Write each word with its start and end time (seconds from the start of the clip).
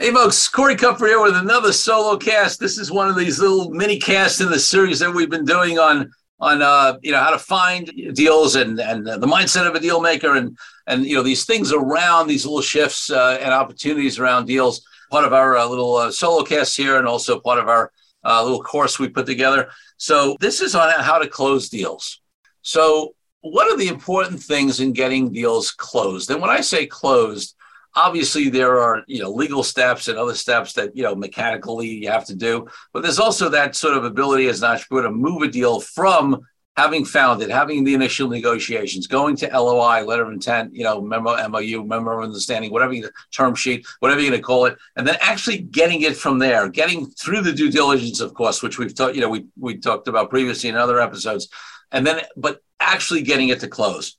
Hey 0.00 0.12
folks, 0.12 0.46
Corey 0.46 0.76
Kupfer 0.76 1.08
here 1.08 1.20
with 1.20 1.34
another 1.34 1.72
solo 1.72 2.16
cast. 2.16 2.60
This 2.60 2.78
is 2.78 2.88
one 2.88 3.08
of 3.08 3.16
these 3.16 3.40
little 3.40 3.70
mini 3.70 3.98
casts 3.98 4.40
in 4.40 4.48
the 4.48 4.56
series 4.56 5.00
that 5.00 5.12
we've 5.12 5.28
been 5.28 5.44
doing 5.44 5.80
on 5.80 6.12
on 6.38 6.62
uh, 6.62 6.96
you 7.02 7.10
know 7.10 7.18
how 7.18 7.30
to 7.30 7.38
find 7.38 7.90
deals 8.14 8.54
and 8.54 8.78
and 8.78 9.04
the 9.04 9.26
mindset 9.26 9.66
of 9.66 9.74
a 9.74 9.80
deal 9.80 10.00
maker 10.00 10.36
and 10.36 10.56
and 10.86 11.04
you 11.04 11.16
know 11.16 11.24
these 11.24 11.44
things 11.46 11.72
around 11.72 12.28
these 12.28 12.46
little 12.46 12.60
shifts 12.60 13.10
uh, 13.10 13.38
and 13.40 13.52
opportunities 13.52 14.20
around 14.20 14.46
deals. 14.46 14.86
Part 15.10 15.24
of 15.24 15.32
our 15.32 15.56
uh, 15.56 15.66
little 15.66 15.96
uh, 15.96 16.12
solo 16.12 16.44
cast 16.44 16.76
here, 16.76 16.96
and 16.98 17.08
also 17.08 17.40
part 17.40 17.58
of 17.58 17.66
our 17.66 17.90
uh, 18.24 18.40
little 18.44 18.62
course 18.62 19.00
we 19.00 19.08
put 19.08 19.26
together. 19.26 19.68
So 19.96 20.36
this 20.38 20.60
is 20.60 20.76
on 20.76 20.92
how 21.00 21.18
to 21.18 21.26
close 21.26 21.68
deals. 21.68 22.20
So 22.62 23.16
what 23.40 23.68
are 23.68 23.76
the 23.76 23.88
important 23.88 24.40
things 24.40 24.78
in 24.78 24.92
getting 24.92 25.32
deals 25.32 25.72
closed? 25.72 26.30
And 26.30 26.40
when 26.40 26.50
I 26.50 26.60
say 26.60 26.86
closed, 26.86 27.56
obviously 27.94 28.48
there 28.48 28.78
are 28.78 29.02
you 29.06 29.22
know 29.22 29.30
legal 29.30 29.62
steps 29.62 30.08
and 30.08 30.18
other 30.18 30.34
steps 30.34 30.72
that 30.72 30.96
you 30.96 31.02
know 31.02 31.14
mechanically 31.14 31.88
you 31.88 32.10
have 32.10 32.24
to 32.24 32.34
do 32.34 32.66
but 32.92 33.02
there's 33.02 33.18
also 33.18 33.48
that 33.48 33.74
sort 33.74 33.96
of 33.96 34.04
ability 34.04 34.46
as 34.46 34.62
an 34.62 34.70
entrepreneur 34.70 35.04
to 35.04 35.10
move 35.10 35.42
a 35.42 35.48
deal 35.48 35.80
from 35.80 36.40
having 36.76 37.04
found 37.04 37.42
it 37.42 37.50
having 37.50 37.82
the 37.82 37.94
initial 37.94 38.28
negotiations 38.28 39.06
going 39.06 39.34
to 39.34 39.48
loi 39.48 40.04
letter 40.04 40.24
of 40.24 40.32
intent 40.32 40.74
you 40.74 40.84
know 40.84 41.00
memo 41.00 41.36
mou 41.48 41.84
memo 41.84 42.18
of 42.18 42.24
understanding 42.24 42.70
whatever 42.70 42.92
you 42.92 43.08
term 43.34 43.54
sheet 43.54 43.84
whatever 43.98 44.20
you're 44.20 44.30
going 44.30 44.40
to 44.40 44.46
call 44.46 44.66
it 44.66 44.76
and 44.96 45.06
then 45.06 45.16
actually 45.20 45.58
getting 45.58 46.02
it 46.02 46.16
from 46.16 46.38
there 46.38 46.68
getting 46.68 47.06
through 47.06 47.40
the 47.40 47.52
due 47.52 47.70
diligence 47.70 48.20
of 48.20 48.32
course 48.34 48.62
which 48.62 48.78
we've 48.78 48.94
talked 48.94 49.14
you 49.14 49.20
know 49.20 49.28
we, 49.28 49.46
we 49.58 49.76
talked 49.76 50.08
about 50.08 50.30
previously 50.30 50.68
in 50.68 50.76
other 50.76 51.00
episodes 51.00 51.48
and 51.90 52.06
then 52.06 52.20
but 52.36 52.60
actually 52.80 53.22
getting 53.22 53.48
it 53.48 53.60
to 53.60 53.68
close. 53.68 54.16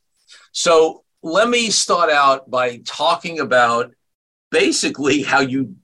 So 0.51 1.03
let 1.21 1.49
me 1.49 1.69
start 1.69 2.09
out 2.09 2.49
by 2.49 2.77
talking 2.85 3.39
about 3.39 3.93
basically 4.51 5.21
how 5.21 5.41
you 5.41 5.75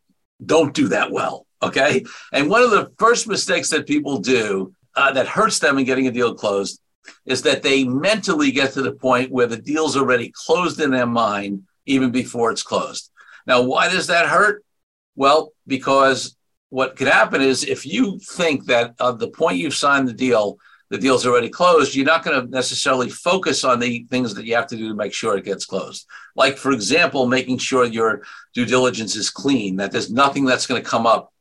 don't 0.45 0.73
do 0.73 0.89
that 0.89 1.11
well. 1.11 1.45
Okay. 1.61 2.03
And 2.31 2.49
one 2.49 2.61
of 2.61 2.71
the 2.71 2.91
first 2.97 3.27
mistakes 3.27 3.69
that 3.69 3.87
people 3.87 4.19
do 4.19 4.73
uh, 4.95 5.11
that 5.13 5.27
hurts 5.27 5.59
them 5.59 5.77
in 5.77 5.85
getting 5.85 6.07
a 6.07 6.11
deal 6.11 6.35
closed 6.35 6.79
is 7.25 7.41
that 7.43 7.63
they 7.63 7.83
mentally 7.83 8.51
get 8.51 8.73
to 8.73 8.81
the 8.81 8.91
point 8.93 9.31
where 9.31 9.47
the 9.47 9.57
deal's 9.57 9.97
already 9.97 10.31
closed 10.45 10.79
in 10.79 10.91
their 10.91 11.05
mind 11.05 11.63
even 11.85 12.11
before 12.11 12.51
it's 12.51 12.63
closed. 12.63 13.11
Now, 13.45 13.61
why 13.61 13.89
does 13.89 14.07
that 14.07 14.27
hurt? 14.27 14.63
Well, 15.15 15.51
because 15.67 16.35
what 16.69 16.95
could 16.95 17.07
happen 17.07 17.41
is 17.41 17.63
if 17.63 17.85
you 17.85 18.19
think 18.19 18.65
that 18.65 18.95
at 18.99 19.19
the 19.19 19.29
point 19.29 19.57
you've 19.57 19.75
signed 19.75 20.07
the 20.07 20.13
deal, 20.13 20.57
the 20.89 20.97
deal's 20.97 21.25
already 21.25 21.49
closed, 21.49 21.95
you're 21.95 22.05
not 22.05 22.23
going 22.23 22.39
to 22.39 22.49
necessarily 22.49 23.09
focus 23.09 23.63
on 23.63 23.79
the 23.79 24.05
things 24.09 24.33
that 24.35 24.45
you 24.45 24.55
have 24.55 24.67
to 24.67 24.77
do 24.77 24.89
to 24.89 24.95
make 24.95 25.13
sure 25.13 25.35
it 25.35 25.45
gets 25.45 25.65
closed. 25.65 26.05
Like, 26.35 26.57
for 26.57 26.71
example, 26.71 27.25
making 27.25 27.57
sure 27.57 27.85
your 27.85 28.21
due 28.53 28.65
diligence 28.65 29.15
is 29.15 29.29
clean, 29.29 29.77
that 29.77 29.91
there's 29.91 30.11
nothing 30.11 30.45
that's 30.45 30.67
going 30.67 30.81
to 30.81 30.89
come 30.89 31.07
up 31.07 31.33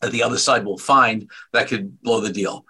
that 0.00 0.12
the 0.12 0.22
other 0.22 0.38
side 0.38 0.64
will 0.64 0.78
find 0.78 1.30
that 1.52 1.68
could 1.68 2.00
blow 2.02 2.20
the 2.20 2.32
deal. 2.32 2.64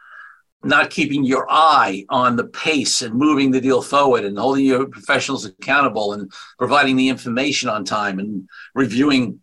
Not 0.62 0.88
keeping 0.88 1.24
your 1.24 1.46
eye 1.50 2.06
on 2.08 2.36
the 2.36 2.44
pace 2.44 3.02
and 3.02 3.14
moving 3.14 3.50
the 3.50 3.60
deal 3.60 3.82
forward 3.82 4.24
and 4.24 4.38
holding 4.38 4.64
your 4.64 4.86
professionals 4.86 5.44
accountable 5.44 6.14
and 6.14 6.32
providing 6.58 6.96
the 6.96 7.10
information 7.10 7.68
on 7.68 7.84
time 7.84 8.18
and 8.18 8.48
reviewing 8.74 9.40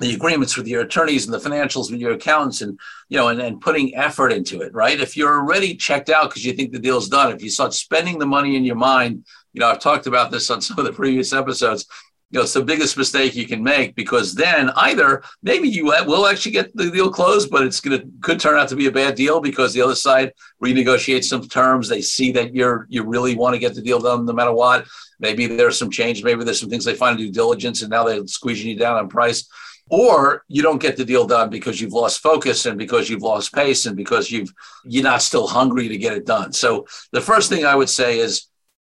the 0.00 0.14
agreements 0.14 0.56
with 0.56 0.66
your 0.66 0.82
attorneys 0.82 1.26
and 1.26 1.34
the 1.34 1.38
financials 1.38 1.90
with 1.90 2.00
your 2.00 2.12
accountants 2.12 2.62
and 2.62 2.78
you 3.08 3.16
know 3.18 3.28
and, 3.28 3.40
and 3.40 3.60
putting 3.60 3.94
effort 3.94 4.32
into 4.32 4.60
it 4.62 4.74
right? 4.74 5.00
If 5.00 5.16
you're 5.16 5.38
already 5.38 5.76
checked 5.76 6.10
out 6.10 6.30
because 6.30 6.44
you 6.44 6.52
think 6.52 6.72
the 6.72 6.78
deal's 6.78 7.08
done 7.08 7.32
if 7.32 7.42
you 7.42 7.50
start 7.50 7.74
spending 7.74 8.18
the 8.18 8.26
money 8.26 8.56
in 8.56 8.64
your 8.64 8.76
mind 8.76 9.24
you 9.52 9.60
know 9.60 9.68
i've 9.68 9.80
talked 9.80 10.06
about 10.06 10.30
this 10.30 10.50
on 10.50 10.60
some 10.66 10.78
of 10.78 10.84
the 10.84 10.92
previous 10.92 11.32
episodes 11.32 11.86
you 12.30 12.38
know 12.38 12.44
it's 12.44 12.52
the 12.52 12.62
biggest 12.62 12.96
mistake 12.96 13.34
you 13.34 13.46
can 13.46 13.62
make 13.62 13.94
because 13.94 14.34
then 14.34 14.70
either 14.76 15.22
maybe 15.42 15.68
you 15.68 15.86
will 16.06 16.26
actually 16.26 16.52
get 16.52 16.74
the 16.76 16.90
deal 16.90 17.10
closed 17.10 17.50
but 17.50 17.64
it's 17.64 17.80
to 17.80 18.08
could 18.20 18.38
turn 18.38 18.58
out 18.58 18.68
to 18.68 18.76
be 18.76 18.86
a 18.86 18.92
bad 18.92 19.14
deal 19.14 19.40
because 19.40 19.72
the 19.72 19.82
other 19.82 19.94
side 19.94 20.32
renegotiates 20.62 21.24
some 21.24 21.46
terms. 21.48 21.88
They 21.88 22.02
see 22.02 22.30
that 22.32 22.54
you're 22.54 22.86
you 22.88 23.02
really 23.02 23.34
want 23.34 23.54
to 23.54 23.58
get 23.58 23.74
the 23.74 23.82
deal 23.82 23.98
done 23.98 24.26
no 24.26 24.32
matter 24.32 24.52
what. 24.52 24.86
Maybe 25.18 25.46
there's 25.46 25.78
some 25.78 25.90
change. 25.90 26.22
Maybe 26.22 26.44
there's 26.44 26.60
some 26.60 26.70
things 26.70 26.84
they 26.84 26.94
find 26.94 27.18
in 27.18 27.26
due 27.26 27.32
diligence 27.32 27.82
and 27.82 27.90
now 27.90 28.04
they're 28.04 28.26
squeezing 28.26 28.70
you 28.70 28.76
down 28.76 28.96
on 28.96 29.08
price 29.08 29.48
or 29.90 30.44
you 30.46 30.62
don't 30.62 30.80
get 30.80 30.96
the 30.96 31.04
deal 31.04 31.26
done 31.26 31.50
because 31.50 31.80
you've 31.80 31.92
lost 31.92 32.20
focus 32.20 32.64
and 32.64 32.78
because 32.78 33.10
you've 33.10 33.22
lost 33.22 33.52
pace 33.52 33.86
and 33.86 33.96
because 33.96 34.30
you've 34.30 34.52
you're 34.84 35.02
not 35.02 35.20
still 35.20 35.48
hungry 35.48 35.88
to 35.88 35.98
get 35.98 36.16
it 36.16 36.24
done. 36.24 36.52
So 36.52 36.86
the 37.12 37.20
first 37.20 37.50
thing 37.50 37.66
i 37.66 37.74
would 37.74 37.90
say 37.90 38.18
is 38.18 38.46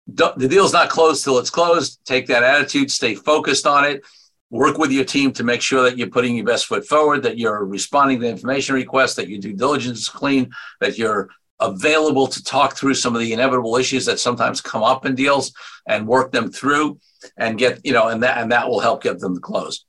the 0.09 0.49
deal's 0.49 0.73
not 0.73 0.89
closed 0.89 1.23
till 1.23 1.39
it's 1.39 1.51
closed. 1.51 2.01
Take 2.05 2.27
that 2.27 2.43
attitude 2.43 2.91
stay 2.91 3.15
focused 3.15 3.67
on 3.67 3.85
it. 3.85 4.05
Work 4.51 4.79
with 4.79 4.91
your 4.91 5.05
team 5.05 5.33
to 5.33 5.45
make 5.45 5.61
sure 5.61 5.83
that 5.83 5.99
you're 5.99 6.09
putting 6.09 6.35
your 6.35 6.47
best 6.47 6.67
foot 6.67 6.87
forward 6.87 7.23
that 7.23 7.39
you're 7.39 7.65
responding 7.65 8.21
to 8.21 8.29
information 8.29 8.75
requests 8.75 9.15
that 9.17 9.29
your 9.29 9.39
due 9.39 9.53
diligence 9.53 10.01
is 10.01 10.09
clean 10.09 10.51
that 10.81 10.99
you're 10.99 11.29
available 11.61 12.27
to 12.27 12.43
talk 12.43 12.77
through 12.77 12.95
some 12.95 13.15
of 13.15 13.21
the 13.21 13.33
inevitable 13.33 13.77
issues 13.77 14.07
that 14.07 14.19
sometimes 14.19 14.61
come 14.61 14.83
up 14.83 15.05
in 15.05 15.15
deals 15.15 15.53
and 15.87 16.07
work 16.07 16.33
them 16.33 16.51
through 16.51 16.99
and 17.37 17.59
get 17.59 17.85
you 17.85 17.93
know 17.93 18.09
and 18.09 18.23
that 18.23 18.39
and 18.39 18.51
that 18.53 18.69
will 18.69 18.81
help 18.81 19.03
get 19.03 19.19
them 19.19 19.35
to 19.35 19.41
close 19.41 19.85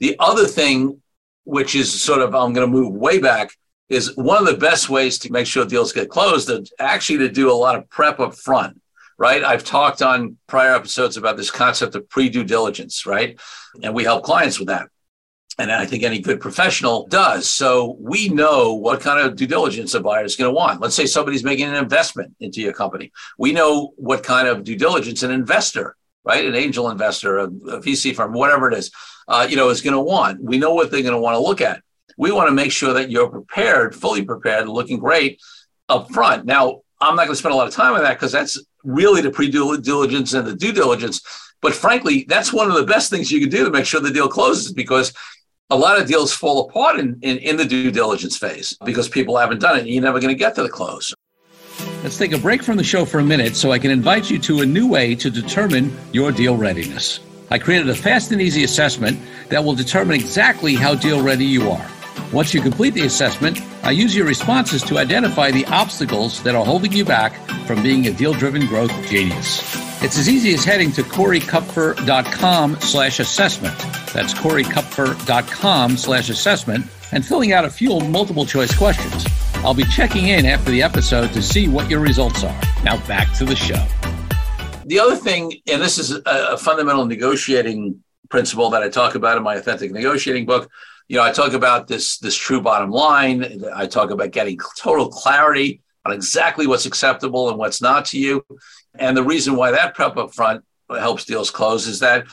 the 0.00 0.16
other 0.18 0.46
thing, 0.46 1.00
which 1.44 1.74
is 1.74 2.02
sort 2.02 2.20
of, 2.20 2.34
I'm 2.34 2.52
going 2.52 2.66
to 2.66 2.72
move 2.72 2.94
way 2.94 3.18
back, 3.18 3.50
is 3.88 4.16
one 4.16 4.38
of 4.38 4.46
the 4.46 4.58
best 4.58 4.88
ways 4.88 5.18
to 5.20 5.32
make 5.32 5.46
sure 5.46 5.64
deals 5.64 5.92
get 5.92 6.08
closed 6.08 6.48
is 6.50 6.72
actually 6.78 7.18
to 7.18 7.28
do 7.28 7.50
a 7.50 7.54
lot 7.54 7.76
of 7.76 7.88
prep 7.90 8.18
up 8.18 8.34
front, 8.34 8.80
right? 9.18 9.44
I've 9.44 9.64
talked 9.64 10.02
on 10.02 10.38
prior 10.46 10.74
episodes 10.74 11.16
about 11.16 11.36
this 11.36 11.50
concept 11.50 11.94
of 11.94 12.08
pre 12.08 12.28
due 12.28 12.44
diligence, 12.44 13.06
right? 13.06 13.38
And 13.82 13.94
we 13.94 14.04
help 14.04 14.24
clients 14.24 14.58
with 14.58 14.68
that. 14.68 14.88
And 15.56 15.70
I 15.70 15.86
think 15.86 16.02
any 16.02 16.18
good 16.18 16.40
professional 16.40 17.06
does. 17.06 17.48
So 17.48 17.96
we 18.00 18.28
know 18.28 18.74
what 18.74 19.00
kind 19.00 19.24
of 19.24 19.36
due 19.36 19.46
diligence 19.46 19.94
a 19.94 20.00
buyer 20.00 20.24
is 20.24 20.34
going 20.34 20.50
to 20.50 20.54
want. 20.54 20.80
Let's 20.80 20.96
say 20.96 21.06
somebody's 21.06 21.44
making 21.44 21.66
an 21.66 21.76
investment 21.76 22.34
into 22.40 22.60
your 22.60 22.72
company. 22.72 23.12
We 23.38 23.52
know 23.52 23.92
what 23.96 24.24
kind 24.24 24.48
of 24.48 24.64
due 24.64 24.76
diligence 24.76 25.22
an 25.22 25.30
investor, 25.30 25.96
right? 26.24 26.44
An 26.44 26.54
angel 26.54 26.90
investor, 26.90 27.38
a, 27.38 27.44
a 27.44 27.80
VC 27.80 28.14
firm, 28.14 28.32
whatever 28.32 28.70
it 28.70 28.76
is, 28.76 28.90
uh, 29.28 29.46
you 29.48 29.56
know, 29.56 29.70
is 29.70 29.80
going 29.80 29.94
to 29.94 30.00
want. 30.00 30.42
We 30.42 30.58
know 30.58 30.74
what 30.74 30.90
they're 30.90 31.02
going 31.02 31.14
to 31.14 31.20
want 31.20 31.34
to 31.34 31.40
look 31.40 31.60
at. 31.60 31.82
We 32.16 32.32
want 32.32 32.48
to 32.48 32.54
make 32.54 32.72
sure 32.72 32.94
that 32.94 33.10
you're 33.10 33.28
prepared, 33.28 33.94
fully 33.94 34.24
prepared, 34.24 34.68
looking 34.68 34.98
great 34.98 35.40
up 35.88 36.10
front. 36.12 36.46
Now, 36.46 36.82
I'm 37.00 37.16
not 37.16 37.24
going 37.24 37.34
to 37.34 37.36
spend 37.36 37.52
a 37.52 37.56
lot 37.56 37.68
of 37.68 37.74
time 37.74 37.94
on 37.94 38.02
that 38.02 38.14
because 38.14 38.32
that's 38.32 38.58
really 38.82 39.20
the 39.20 39.30
pre 39.30 39.50
diligence 39.50 40.32
and 40.32 40.46
the 40.46 40.54
due 40.54 40.72
diligence. 40.72 41.20
But 41.60 41.74
frankly, 41.74 42.24
that's 42.28 42.52
one 42.52 42.68
of 42.68 42.76
the 42.76 42.84
best 42.84 43.10
things 43.10 43.32
you 43.32 43.40
can 43.40 43.48
do 43.48 43.64
to 43.64 43.70
make 43.70 43.86
sure 43.86 44.00
the 44.00 44.10
deal 44.10 44.28
closes 44.28 44.72
because 44.72 45.12
a 45.70 45.76
lot 45.76 45.98
of 46.00 46.06
deals 46.06 46.32
fall 46.32 46.68
apart 46.68 47.00
in, 47.00 47.18
in, 47.22 47.38
in 47.38 47.56
the 47.56 47.64
due 47.64 47.90
diligence 47.90 48.36
phase 48.36 48.76
because 48.84 49.08
people 49.08 49.36
haven't 49.36 49.60
done 49.60 49.76
it 49.76 49.80
and 49.80 49.88
you're 49.88 50.02
never 50.02 50.20
going 50.20 50.32
to 50.32 50.38
get 50.38 50.54
to 50.56 50.62
the 50.62 50.68
close. 50.68 51.13
Let's 52.04 52.18
take 52.18 52.32
a 52.32 52.38
break 52.38 52.62
from 52.62 52.76
the 52.76 52.84
show 52.84 53.06
for 53.06 53.18
a 53.18 53.24
minute 53.24 53.56
so 53.56 53.72
I 53.72 53.78
can 53.78 53.90
invite 53.90 54.30
you 54.30 54.38
to 54.40 54.60
a 54.60 54.66
new 54.66 54.86
way 54.86 55.14
to 55.14 55.30
determine 55.30 55.90
your 56.12 56.32
deal 56.32 56.54
readiness. 56.54 57.18
I 57.50 57.58
created 57.58 57.88
a 57.88 57.94
fast 57.94 58.30
and 58.30 58.42
easy 58.42 58.62
assessment 58.62 59.18
that 59.48 59.64
will 59.64 59.74
determine 59.74 60.14
exactly 60.14 60.74
how 60.74 60.96
deal 60.96 61.22
ready 61.22 61.46
you 61.46 61.70
are. 61.70 61.90
Once 62.30 62.52
you 62.52 62.60
complete 62.60 62.92
the 62.92 63.06
assessment, 63.06 63.58
I 63.82 63.92
use 63.92 64.14
your 64.14 64.26
responses 64.26 64.82
to 64.82 64.98
identify 64.98 65.50
the 65.50 65.64
obstacles 65.64 66.42
that 66.42 66.54
are 66.54 66.62
holding 66.62 66.92
you 66.92 67.06
back 67.06 67.36
from 67.66 67.82
being 67.82 68.06
a 68.06 68.12
deal-driven 68.12 68.66
growth 68.66 68.92
genius. 69.08 69.62
It's 70.02 70.18
as 70.18 70.28
easy 70.28 70.52
as 70.52 70.62
heading 70.62 70.92
to 70.92 71.02
coreykupfer.com 71.02 72.80
slash 72.80 73.18
assessment. 73.18 73.78
That's 74.12 74.34
coreykupfer.com 74.34 75.96
slash 75.96 76.28
assessment 76.28 76.84
and 77.12 77.24
filling 77.24 77.54
out 77.54 77.64
a 77.64 77.70
few 77.70 77.98
multiple 78.00 78.44
choice 78.44 78.76
questions. 78.76 79.24
I'll 79.64 79.72
be 79.72 79.84
checking 79.84 80.28
in 80.28 80.44
after 80.44 80.70
the 80.70 80.82
episode 80.82 81.32
to 81.32 81.40
see 81.40 81.68
what 81.68 81.88
your 81.88 82.00
results 82.00 82.44
are. 82.44 82.60
Now 82.84 82.98
back 83.06 83.32
to 83.38 83.46
the 83.46 83.56
show. 83.56 83.82
The 84.84 84.98
other 84.98 85.16
thing, 85.16 85.54
and 85.66 85.80
this 85.80 85.96
is 85.96 86.20
a, 86.26 86.58
fundamental 86.58 87.06
negotiating 87.06 88.04
principle 88.28 88.68
that 88.70 88.82
I 88.82 88.90
talk 88.90 89.14
about 89.14 89.38
in 89.38 89.42
my 89.42 89.54
authentic 89.54 89.90
negotiating 89.90 90.44
book. 90.44 90.70
You 91.08 91.16
know, 91.16 91.22
I 91.22 91.32
talk 91.32 91.54
about 91.54 91.88
this 91.88 92.18
this 92.18 92.36
true 92.36 92.60
bottom 92.60 92.90
line. 92.90 93.64
I 93.74 93.86
talk 93.86 94.10
about 94.10 94.32
getting 94.32 94.58
total 94.78 95.08
clarity 95.08 95.80
on 96.04 96.12
exactly 96.12 96.66
what's 96.66 96.84
acceptable 96.84 97.48
and 97.48 97.58
what's 97.58 97.80
not 97.80 98.04
to 98.06 98.18
you. 98.18 98.44
And 98.98 99.16
the 99.16 99.24
reason 99.24 99.56
why 99.56 99.70
that 99.70 99.94
prep 99.94 100.18
up 100.18 100.34
front 100.34 100.62
helps 100.90 101.24
deals 101.24 101.50
close 101.50 101.86
is 101.86 102.00
that, 102.00 102.26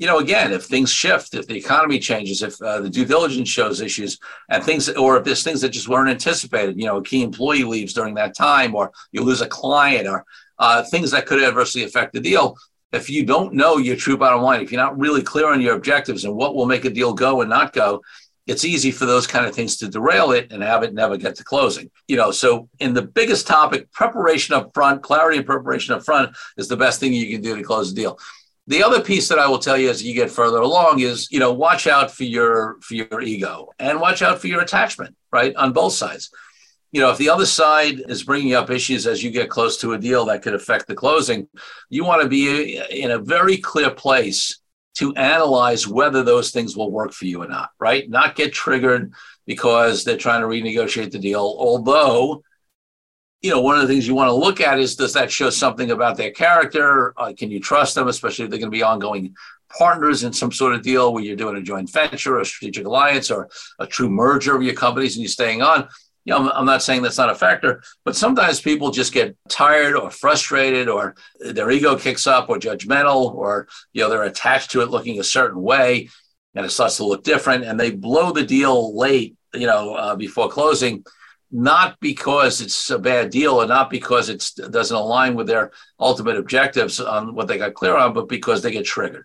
you 0.00 0.06
know, 0.06 0.18
again, 0.18 0.50
if 0.50 0.64
things 0.64 0.90
shift, 0.90 1.34
if 1.34 1.46
the 1.46 1.54
economy 1.54 1.98
changes, 1.98 2.42
if 2.42 2.60
uh, 2.62 2.80
the 2.80 2.88
due 2.88 3.04
diligence 3.04 3.50
shows 3.50 3.82
issues 3.82 4.18
and 4.48 4.64
things, 4.64 4.88
or 4.88 5.18
if 5.18 5.24
there's 5.24 5.42
things 5.42 5.60
that 5.60 5.68
just 5.68 5.88
weren't 5.88 6.08
anticipated, 6.08 6.80
you 6.80 6.86
know, 6.86 6.96
a 6.96 7.02
key 7.02 7.22
employee 7.22 7.64
leaves 7.64 7.92
during 7.92 8.14
that 8.14 8.34
time, 8.34 8.74
or 8.74 8.92
you 9.12 9.22
lose 9.22 9.42
a 9.42 9.46
client, 9.46 10.08
or 10.08 10.24
uh, 10.58 10.82
things 10.84 11.10
that 11.10 11.26
could 11.26 11.42
adversely 11.42 11.84
affect 11.84 12.14
the 12.14 12.20
deal. 12.20 12.56
If 12.92 13.10
you 13.10 13.26
don't 13.26 13.52
know 13.52 13.76
your 13.76 13.94
true 13.94 14.16
bottom 14.16 14.40
line, 14.40 14.62
if 14.62 14.72
you're 14.72 14.80
not 14.80 14.98
really 14.98 15.22
clear 15.22 15.52
on 15.52 15.60
your 15.60 15.76
objectives 15.76 16.24
and 16.24 16.34
what 16.34 16.54
will 16.54 16.66
make 16.66 16.86
a 16.86 16.90
deal 16.90 17.12
go 17.12 17.42
and 17.42 17.50
not 17.50 17.74
go, 17.74 18.00
it's 18.46 18.64
easy 18.64 18.90
for 18.90 19.04
those 19.04 19.26
kind 19.26 19.44
of 19.44 19.54
things 19.54 19.76
to 19.76 19.88
derail 19.88 20.32
it 20.32 20.50
and 20.50 20.62
have 20.62 20.82
it 20.82 20.94
never 20.94 21.18
get 21.18 21.36
to 21.36 21.44
closing. 21.44 21.90
You 22.08 22.16
know, 22.16 22.30
so 22.30 22.70
in 22.80 22.94
the 22.94 23.02
biggest 23.02 23.46
topic, 23.46 23.92
preparation 23.92 24.54
up 24.54 24.72
front, 24.72 25.02
clarity 25.02 25.36
and 25.36 25.46
preparation 25.46 25.94
up 25.94 26.04
front 26.04 26.34
is 26.56 26.68
the 26.68 26.76
best 26.76 27.00
thing 27.00 27.12
you 27.12 27.30
can 27.30 27.42
do 27.42 27.54
to 27.54 27.62
close 27.62 27.92
a 27.92 27.94
deal. 27.94 28.18
The 28.70 28.82
other 28.82 29.00
piece 29.00 29.28
that 29.28 29.38
I 29.38 29.48
will 29.48 29.58
tell 29.58 29.76
you 29.76 29.90
as 29.90 30.02
you 30.02 30.14
get 30.14 30.30
further 30.30 30.58
along 30.58 31.00
is, 31.00 31.28
you 31.30 31.40
know, 31.40 31.52
watch 31.52 31.86
out 31.86 32.10
for 32.10 32.24
your 32.24 32.78
for 32.80 32.94
your 32.94 33.20
ego 33.20 33.70
and 33.78 34.00
watch 34.00 34.22
out 34.22 34.40
for 34.40 34.46
your 34.46 34.62
attachment, 34.62 35.14
right, 35.32 35.54
on 35.56 35.72
both 35.72 35.92
sides 35.92 36.30
you 36.92 37.00
know, 37.00 37.10
if 37.10 37.18
the 37.18 37.30
other 37.30 37.46
side 37.46 38.02
is 38.08 38.24
bringing 38.24 38.54
up 38.54 38.70
issues 38.70 39.06
as 39.06 39.22
you 39.22 39.30
get 39.30 39.48
close 39.48 39.78
to 39.78 39.92
a 39.92 39.98
deal 39.98 40.24
that 40.24 40.42
could 40.42 40.54
affect 40.54 40.86
the 40.88 40.94
closing, 40.94 41.46
you 41.88 42.04
want 42.04 42.22
to 42.22 42.28
be 42.28 42.78
in 42.78 43.12
a 43.12 43.18
very 43.18 43.56
clear 43.56 43.90
place 43.90 44.58
to 44.94 45.14
analyze 45.14 45.86
whether 45.86 46.22
those 46.24 46.50
things 46.50 46.76
will 46.76 46.90
work 46.90 47.12
for 47.12 47.26
you 47.26 47.42
or 47.42 47.46
not, 47.46 47.70
right? 47.78 48.10
Not 48.10 48.34
get 48.34 48.52
triggered 48.52 49.12
because 49.46 50.02
they're 50.02 50.16
trying 50.16 50.40
to 50.40 50.48
renegotiate 50.48 51.12
the 51.12 51.18
deal. 51.18 51.40
Although, 51.58 52.42
you 53.42 53.50
know, 53.50 53.60
one 53.60 53.76
of 53.76 53.82
the 53.82 53.88
things 53.88 54.06
you 54.06 54.14
want 54.14 54.28
to 54.28 54.34
look 54.34 54.60
at 54.60 54.78
is 54.78 54.96
does 54.96 55.14
that 55.14 55.30
show 55.30 55.50
something 55.50 55.90
about 55.90 56.16
their 56.16 56.30
character? 56.30 57.14
Uh, 57.16 57.32
can 57.36 57.50
you 57.50 57.60
trust 57.60 57.94
them, 57.94 58.08
especially 58.08 58.44
if 58.44 58.50
they're 58.50 58.58
going 58.58 58.70
to 58.70 58.76
be 58.76 58.82
ongoing 58.82 59.34
partners 59.78 60.24
in 60.24 60.32
some 60.32 60.52
sort 60.52 60.74
of 60.74 60.82
deal 60.82 61.12
where 61.12 61.22
you're 61.22 61.36
doing 61.36 61.56
a 61.56 61.62
joint 61.62 61.90
venture, 61.90 62.38
a 62.38 62.44
strategic 62.44 62.86
alliance, 62.86 63.30
or 63.30 63.48
a 63.78 63.86
true 63.86 64.10
merger 64.10 64.54
of 64.56 64.62
your 64.62 64.74
companies 64.74 65.16
and 65.16 65.22
you're 65.22 65.30
staying 65.30 65.62
on? 65.62 65.88
you 66.24 66.34
know, 66.34 66.50
I'm 66.50 66.66
not 66.66 66.82
saying 66.82 67.02
that's 67.02 67.18
not 67.18 67.30
a 67.30 67.34
factor, 67.34 67.82
but 68.04 68.14
sometimes 68.14 68.60
people 68.60 68.90
just 68.90 69.12
get 69.12 69.36
tired 69.48 69.96
or 69.96 70.10
frustrated 70.10 70.88
or 70.88 71.16
their 71.38 71.70
ego 71.70 71.96
kicks 71.96 72.26
up 72.26 72.50
or 72.50 72.58
judgmental 72.58 73.34
or, 73.34 73.68
you 73.92 74.02
know, 74.02 74.10
they're 74.10 74.24
attached 74.24 74.70
to 74.72 74.82
it 74.82 74.90
looking 74.90 75.18
a 75.18 75.24
certain 75.24 75.60
way 75.60 76.08
and 76.54 76.66
it 76.66 76.70
starts 76.70 76.98
to 76.98 77.04
look 77.04 77.24
different 77.24 77.64
and 77.64 77.80
they 77.80 77.90
blow 77.90 78.32
the 78.32 78.44
deal 78.44 78.96
late, 78.96 79.36
you 79.54 79.66
know, 79.66 79.94
uh, 79.94 80.14
before 80.14 80.48
closing, 80.48 81.04
not 81.52 81.98
because 82.00 82.60
it's 82.60 82.90
a 82.90 82.98
bad 82.98 83.30
deal 83.30 83.54
or 83.54 83.66
not 83.66 83.90
because 83.90 84.28
it 84.28 84.48
doesn't 84.70 84.96
align 84.96 85.34
with 85.34 85.46
their 85.46 85.72
ultimate 85.98 86.36
objectives 86.36 87.00
on 87.00 87.34
what 87.34 87.48
they 87.48 87.58
got 87.58 87.74
clear 87.74 87.96
on, 87.96 88.12
but 88.12 88.28
because 88.28 88.62
they 88.62 88.70
get 88.70 88.84
triggered. 88.84 89.24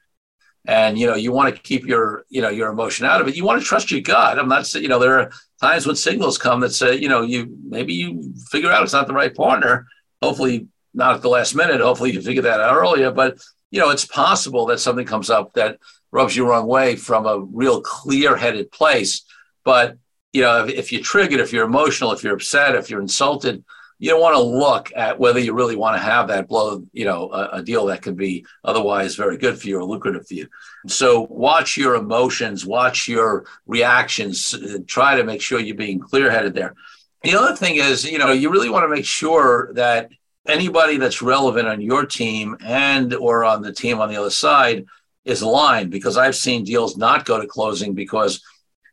And 0.68 0.98
you 0.98 1.06
know 1.06 1.13
you 1.16 1.31
want 1.31 1.56
to 1.56 1.62
keep 1.62 1.86
your 1.86 2.25
you 2.30 2.42
know 2.42 2.50
your 2.50 2.72
emotion 2.72 3.06
out 3.06 3.22
of 3.22 3.27
it. 3.27 3.36
You 3.36 3.45
want 3.45 3.62
to 3.62 3.68
trust 3.68 3.92
your 3.92 4.01
gut. 4.01 4.39
I'm 4.39 4.48
not 4.48 4.66
saying 4.66 4.81
you 4.81 4.89
know 4.89 4.98
there 4.98 5.19
are 5.19 5.31
times 5.62 5.86
when 5.86 5.95
signals 5.95 6.39
come 6.39 6.60
that 6.62 6.72
say 6.72 6.95
you 6.95 7.07
know 7.07 7.22
you 7.22 7.56
maybe 7.68 7.94
you 7.94 8.33
figure 8.50 8.72
out 8.72 8.81
it's 8.81 8.94
not 8.94 9.06
the 9.06 9.13
right 9.13 9.36
partner. 9.36 9.86
Hopefully 10.24 10.68
not 10.95 11.13
at 11.13 11.22
the 11.22 11.30
last 11.30 11.54
minute. 11.54 11.81
Hopefully 11.81 12.13
you 12.13 12.22
figure 12.22 12.42
that 12.42 12.60
out 12.60 12.75
earlier. 12.75 13.12
But 13.12 13.38
you 13.69 13.80
know 13.80 13.92
it's 13.92 14.06
possible 14.06 14.66
that 14.68 14.80
something 14.80 15.06
comes 15.06 15.30
up 15.30 15.54
that 15.54 15.77
rubs 16.12 16.36
you 16.36 16.45
the 16.45 16.50
wrong 16.50 16.66
way 16.66 16.95
from 16.95 17.27
a 17.27 17.39
real 17.39 17.81
clear-headed 17.81 18.72
place. 18.72 19.24
But 19.63 19.98
you 20.36 20.42
know 20.42 20.66
if, 20.66 20.70
if 20.74 20.92
you're 20.92 21.02
triggered 21.02 21.40
if 21.40 21.52
you're 21.52 21.66
emotional 21.66 22.12
if 22.12 22.24
you're 22.24 22.36
upset 22.36 22.76
if 22.76 22.90
you're 22.90 23.02
insulted 23.02 23.64
you 23.98 24.10
don't 24.10 24.22
want 24.22 24.36
to 24.36 24.42
look 24.42 24.92
at 24.96 25.20
whether 25.20 25.40
you 25.40 25.54
really 25.54 25.76
want 25.76 25.96
to 25.96 26.04
have 26.04 26.28
that 26.28 26.48
blow, 26.48 26.84
you 26.92 27.06
know, 27.06 27.32
a, 27.32 27.50
a, 27.54 27.64
deal 27.64 27.86
that 27.86 28.02
could 28.02 28.18
be 28.18 28.46
otherwise 28.64 29.16
very 29.16 29.38
good 29.38 29.60
for 29.60 29.68
you 29.68 29.78
or 29.78 29.86
lucrative 29.86 30.28
for 30.28 30.34
you. 30.34 30.48
So 30.88 31.22
watch 31.30 31.78
your 31.78 31.96
emotions, 31.96 32.66
watch 32.66 33.08
your 33.08 33.46
reactions, 33.66 34.54
uh, 34.54 34.80
try 34.86 35.16
to 35.16 35.24
make 35.24 35.42
sure 35.42 35.60
you're 35.60 35.76
being 35.76 36.00
clear 36.00 36.30
headed 36.30 36.54
there. 36.54 36.76
The 37.24 37.36
other 37.36 37.56
thing 37.56 37.78
is, 37.78 38.10
you 38.10 38.20
know, 38.20 38.32
you 38.32 38.52
really 38.52 38.70
want 38.70 38.84
to 38.84 38.94
make 38.94 39.06
sure 39.06 39.72
that 39.76 40.12
anybody 40.46 40.98
that's 40.98 41.22
relevant 41.22 41.68
on 41.68 41.82
your 41.82 42.06
team 42.06 42.58
and 42.64 43.14
or 43.14 43.46
on 43.46 43.62
the 43.62 43.74
team 43.74 44.00
on 44.00 44.10
the 44.10 44.18
other 44.18 44.30
side 44.30 44.86
is 45.24 45.42
aligned 45.42 45.90
because 45.90 46.18
I've 46.18 46.36
seen 46.36 46.66
deals 46.66 46.98
not 46.98 47.26
go 47.26 47.42
to 47.42 47.48
closing 47.48 47.96
because 47.96 48.44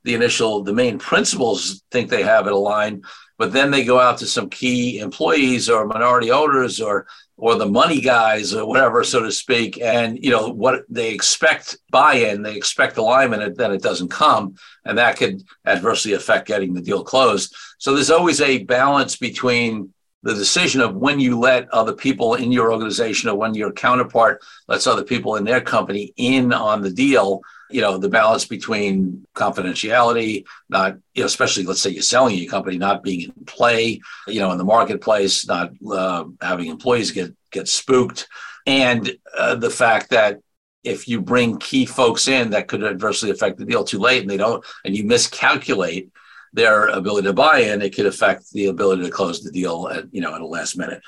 the 0.05 0.15
initial 0.15 0.63
the 0.63 0.73
main 0.73 0.99
principals 0.99 1.83
think 1.91 2.09
they 2.09 2.23
have 2.23 2.47
it 2.47 2.53
aligned 2.53 3.05
but 3.39 3.53
then 3.53 3.71
they 3.71 3.85
go 3.85 3.99
out 3.99 4.19
to 4.19 4.27
some 4.27 4.49
key 4.49 4.99
employees 4.99 5.69
or 5.69 5.87
minority 5.87 6.31
owners 6.31 6.81
or 6.81 7.07
or 7.43 7.57
the 7.57 7.67
money 7.67 8.01
guys 8.01 8.55
or 8.55 8.65
whatever, 8.65 9.03
so 9.03 9.21
to 9.21 9.33
speak, 9.33 9.81
and 9.81 10.23
you 10.23 10.31
know 10.31 10.49
what 10.49 10.85
they 10.89 11.13
expect 11.13 11.77
buy-in, 11.91 12.41
they 12.41 12.55
expect 12.55 12.99
alignment, 12.99 13.43
and 13.43 13.57
then 13.57 13.73
it 13.73 13.83
doesn't 13.83 14.11
come, 14.11 14.55
and 14.85 14.97
that 14.97 15.17
could 15.17 15.43
adversely 15.67 16.13
affect 16.13 16.47
getting 16.47 16.73
the 16.73 16.81
deal 16.81 17.03
closed. 17.03 17.53
So 17.79 17.95
there's 17.95 18.13
always 18.13 18.41
a 18.41 18.63
balance 18.63 19.17
between 19.17 19.93
the 20.23 20.35
decision 20.35 20.81
of 20.81 20.95
when 20.95 21.19
you 21.19 21.39
let 21.39 21.69
other 21.73 21.93
people 21.93 22.35
in 22.35 22.53
your 22.53 22.73
organization 22.73 23.29
or 23.29 23.37
when 23.37 23.55
your 23.55 23.73
counterpart 23.73 24.41
lets 24.69 24.87
other 24.87 25.05
people 25.05 25.37
in 25.37 25.45
their 25.45 25.61
company 25.61 26.13
in 26.17 26.53
on 26.53 26.81
the 26.81 26.91
deal 26.91 27.43
you 27.71 27.81
know 27.81 27.99
the 27.99 28.09
balance 28.09 28.45
between 28.45 29.27
confidentiality 29.35 30.45
not 30.69 30.97
you 31.15 31.23
know 31.23 31.27
especially 31.27 31.65
let's 31.65 31.81
say 31.81 31.91
you're 31.91 32.03
selling 32.03 32.37
your 32.37 32.51
company 32.51 32.79
not 32.79 33.03
being 33.03 33.23
in 33.23 33.45
play 33.47 34.01
you 34.29 34.41
know 34.41 34.53
in 34.53 34.59
the 34.59 34.65
marketplace 34.65 35.47
not 35.49 35.73
uh, 35.91 36.25
having 36.41 36.67
employees 36.67 37.11
get 37.11 37.35
get 37.51 37.69
spooked 37.69 38.29
and 38.67 39.17
uh, 39.37 39.55
the 39.55 39.71
fact 39.71 40.11
that 40.11 40.41
if 40.85 41.09
you 41.09 41.21
bring 41.21 41.59
key 41.59 41.87
folks 41.87 42.29
in 42.29 42.51
that 42.51 42.69
could 42.69 42.85
adversely 42.85 43.31
affect 43.31 43.59
the 43.59 43.65
deal 43.65 43.85
too 43.85 43.99
late 43.99 44.21
and 44.21 44.31
they 44.31 44.37
don't 44.37 44.65
and 44.85 44.97
you 44.97 45.05
miscalculate 45.05 46.11
their 46.53 46.89
ability 46.89 47.27
to 47.27 47.33
buy 47.33 47.59
in 47.61 47.83
it 47.83 47.95
could 47.95 48.07
affect 48.07 48.51
the 48.53 48.67
ability 48.67 49.03
to 49.03 49.11
close 49.11 49.43
the 49.43 49.51
deal 49.51 49.89
at 49.89 50.05
you 50.13 50.21
know 50.21 50.35
at 50.35 50.41
a 50.41 50.47
last 50.47 50.77
minute 50.77 51.03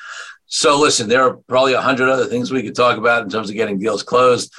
so 0.46 0.78
listen 0.78 1.08
there 1.08 1.22
are 1.22 1.36
probably 1.48 1.74
a 1.74 1.80
hundred 1.80 2.08
other 2.08 2.26
things 2.26 2.50
we 2.50 2.62
could 2.62 2.74
talk 2.74 2.98
about 2.98 3.22
in 3.22 3.28
terms 3.28 3.50
of 3.50 3.56
getting 3.56 3.78
deals 3.78 4.02
closed 4.02 4.54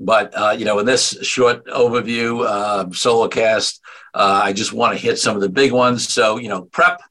but 0.00 0.32
uh, 0.34 0.56
you 0.58 0.64
know, 0.64 0.78
in 0.78 0.86
this 0.86 1.10
short 1.22 1.66
overview, 1.66 2.44
uh, 2.44 2.90
solo 2.90 3.28
cast, 3.28 3.82
uh, 4.14 4.40
I 4.42 4.54
just 4.54 4.72
want 4.72 4.94
to 4.96 4.98
hit 4.98 5.18
some 5.18 5.36
of 5.36 5.42
the 5.42 5.48
big 5.48 5.72
ones. 5.72 6.08
So 6.08 6.38
you 6.38 6.48
know, 6.48 6.62
prep, 6.62 7.02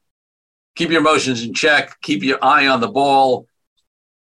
keep 0.74 0.90
your 0.90 1.00
emotions 1.00 1.44
in 1.44 1.54
check, 1.54 1.96
keep 2.02 2.24
your 2.24 2.44
eye 2.44 2.66
on 2.66 2.80
the 2.80 2.88
ball, 2.88 3.46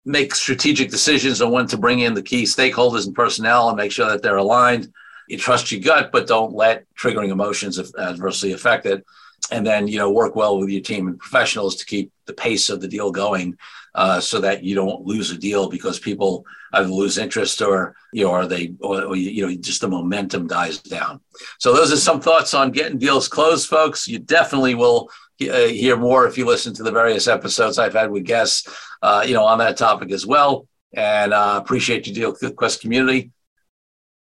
make 0.04 0.32
strategic 0.34 0.90
decisions 0.90 1.42
on 1.42 1.50
when 1.50 1.66
to 1.66 1.76
bring 1.76 2.00
in 2.00 2.14
the 2.14 2.22
key 2.22 2.44
stakeholders 2.44 3.06
and 3.06 3.16
personnel, 3.16 3.68
and 3.68 3.76
make 3.76 3.90
sure 3.90 4.08
that 4.08 4.22
they're 4.22 4.36
aligned. 4.36 4.92
You 5.28 5.38
trust 5.38 5.72
your 5.72 5.80
gut, 5.80 6.10
but 6.12 6.26
don't 6.26 6.54
let 6.54 6.86
triggering 6.94 7.30
emotions 7.30 7.78
adversely 7.98 8.52
affect 8.52 8.86
it. 8.86 9.04
And 9.50 9.66
then 9.66 9.88
you 9.88 9.98
know, 9.98 10.10
work 10.10 10.36
well 10.36 10.58
with 10.58 10.70
your 10.70 10.82
team 10.82 11.08
and 11.08 11.18
professionals 11.18 11.76
to 11.76 11.86
keep 11.86 12.12
the 12.26 12.32
pace 12.32 12.70
of 12.70 12.80
the 12.80 12.88
deal 12.88 13.10
going 13.10 13.58
uh, 13.94 14.20
so 14.20 14.40
that 14.40 14.62
you 14.62 14.74
don't 14.74 15.04
lose 15.04 15.30
a 15.30 15.38
deal 15.38 15.68
because 15.68 15.98
people 15.98 16.44
either 16.72 16.88
lose 16.88 17.18
interest 17.18 17.60
or 17.60 17.94
you 18.12 18.24
know, 18.24 18.30
or 18.30 18.46
they 18.46 18.74
or, 18.80 19.02
or, 19.02 19.16
you 19.16 19.46
know, 19.46 19.54
just 19.56 19.80
the 19.80 19.88
momentum 19.88 20.46
dies 20.46 20.78
down. 20.78 21.20
So 21.58 21.74
those 21.74 21.92
are 21.92 21.96
some 21.96 22.20
thoughts 22.20 22.54
on 22.54 22.70
getting 22.70 22.98
deals 22.98 23.26
closed, 23.26 23.68
folks. 23.68 24.06
You 24.06 24.18
definitely 24.18 24.74
will 24.74 25.10
uh, 25.40 25.66
hear 25.66 25.96
more 25.96 26.26
if 26.26 26.38
you 26.38 26.44
listen 26.44 26.74
to 26.74 26.82
the 26.82 26.92
various 26.92 27.26
episodes 27.26 27.78
I've 27.78 27.94
had 27.94 28.10
with 28.10 28.24
guests, 28.24 28.68
uh, 29.02 29.24
you 29.26 29.34
know, 29.34 29.44
on 29.44 29.58
that 29.58 29.76
topic 29.76 30.12
as 30.12 30.26
well. 30.26 30.68
And 30.92 31.32
uh, 31.32 31.58
appreciate 31.62 32.06
you, 32.06 32.14
Deal 32.14 32.34
Quest 32.52 32.82
community. 32.82 33.30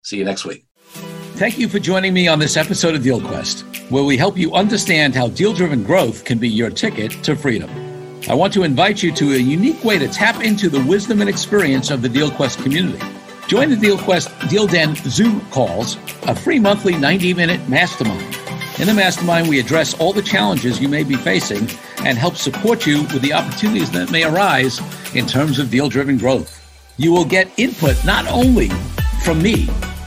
See 0.02 0.18
you 0.18 0.24
next 0.24 0.44
week. 0.44 0.67
Thank 1.38 1.56
you 1.56 1.68
for 1.68 1.78
joining 1.78 2.12
me 2.14 2.26
on 2.26 2.40
this 2.40 2.56
episode 2.56 2.96
of 2.96 3.04
Deal 3.04 3.20
Quest, 3.20 3.60
where 3.90 4.02
we 4.02 4.16
help 4.16 4.36
you 4.36 4.52
understand 4.54 5.14
how 5.14 5.28
deal 5.28 5.52
driven 5.52 5.84
growth 5.84 6.24
can 6.24 6.36
be 6.36 6.48
your 6.48 6.68
ticket 6.68 7.12
to 7.22 7.36
freedom. 7.36 7.70
I 8.28 8.34
want 8.34 8.52
to 8.54 8.64
invite 8.64 9.04
you 9.04 9.12
to 9.12 9.34
a 9.34 9.38
unique 9.38 9.84
way 9.84 10.00
to 10.00 10.08
tap 10.08 10.42
into 10.42 10.68
the 10.68 10.82
wisdom 10.82 11.20
and 11.20 11.30
experience 11.30 11.92
of 11.92 12.02
the 12.02 12.08
DealQuest 12.08 12.60
community. 12.64 12.98
Join 13.46 13.70
the 13.70 13.76
DealQuest 13.76 14.50
Deal 14.50 14.66
Den 14.66 14.96
Zoom 14.96 15.40
calls, 15.52 15.96
a 16.22 16.34
free 16.34 16.58
monthly 16.58 16.96
90 16.96 17.34
minute 17.34 17.68
mastermind. 17.68 18.36
In 18.80 18.88
the 18.88 18.94
mastermind, 18.94 19.48
we 19.48 19.60
address 19.60 19.94
all 19.94 20.12
the 20.12 20.22
challenges 20.22 20.80
you 20.80 20.88
may 20.88 21.04
be 21.04 21.14
facing 21.14 21.68
and 22.04 22.18
help 22.18 22.34
support 22.34 22.84
you 22.84 23.02
with 23.02 23.22
the 23.22 23.32
opportunities 23.32 23.92
that 23.92 24.10
may 24.10 24.24
arise 24.24 24.80
in 25.14 25.24
terms 25.24 25.60
of 25.60 25.70
deal 25.70 25.88
driven 25.88 26.18
growth. 26.18 26.60
You 26.96 27.12
will 27.12 27.24
get 27.24 27.48
input 27.56 28.04
not 28.04 28.26
only 28.26 28.70
from 29.22 29.40
me, 29.40 29.68